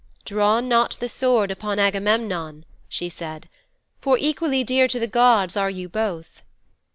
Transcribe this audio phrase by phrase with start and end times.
[0.25, 3.47] "Draw not the sword upon Agamemnon," she said,
[3.99, 6.41] "for equally dear to the gods are you both."